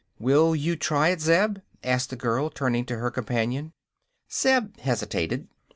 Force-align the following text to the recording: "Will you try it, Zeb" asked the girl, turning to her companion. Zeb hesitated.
"Will 0.17 0.55
you 0.55 0.75
try 0.75 1.09
it, 1.09 1.21
Zeb" 1.21 1.59
asked 1.83 2.09
the 2.09 2.15
girl, 2.15 2.49
turning 2.49 2.85
to 2.87 2.97
her 2.97 3.11
companion. 3.11 3.71
Zeb 4.31 4.75
hesitated. 4.79 5.47